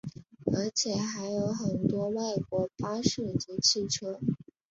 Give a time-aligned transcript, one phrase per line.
[0.57, 4.19] 而且还有很多外国巴士及汽车。